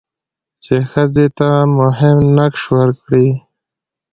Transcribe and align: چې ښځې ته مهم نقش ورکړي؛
چې 0.63 0.75
ښځې 0.91 1.27
ته 1.37 1.49
مهم 1.77 2.17
نقش 2.37 2.63
ورکړي؛ 2.77 3.27